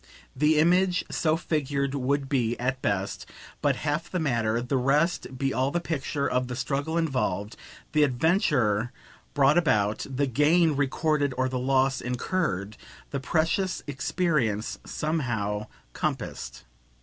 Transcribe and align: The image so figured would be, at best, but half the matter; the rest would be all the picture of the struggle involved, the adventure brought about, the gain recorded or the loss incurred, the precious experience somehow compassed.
The 0.35 0.57
image 0.57 1.05
so 1.11 1.37
figured 1.37 1.93
would 1.93 2.27
be, 2.27 2.59
at 2.59 2.81
best, 2.81 3.27
but 3.61 3.75
half 3.75 4.09
the 4.09 4.17
matter; 4.19 4.59
the 4.59 4.75
rest 4.75 5.27
would 5.27 5.37
be 5.37 5.53
all 5.53 5.69
the 5.69 5.79
picture 5.79 6.27
of 6.27 6.47
the 6.47 6.55
struggle 6.55 6.97
involved, 6.97 7.55
the 7.91 8.01
adventure 8.01 8.91
brought 9.35 9.59
about, 9.59 10.07
the 10.09 10.25
gain 10.25 10.75
recorded 10.75 11.35
or 11.37 11.47
the 11.47 11.59
loss 11.59 12.01
incurred, 12.01 12.77
the 13.11 13.19
precious 13.19 13.83
experience 13.85 14.79
somehow 14.85 15.67
compassed. 15.93 16.63